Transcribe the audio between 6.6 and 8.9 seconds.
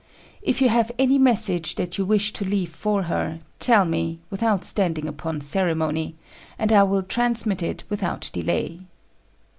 I will transmit it without delay."